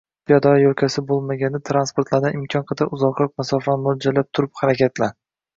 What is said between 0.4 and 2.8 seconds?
yo‘lkasi bo‘lmaganda transportlardan imkon